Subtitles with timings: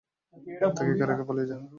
[0.71, 1.55] তাকে একা রেখে পালিয়ে যা!